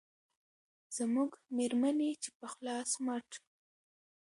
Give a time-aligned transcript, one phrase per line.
[0.97, 3.29] زموږ مېرمنې چې په خلاص مټ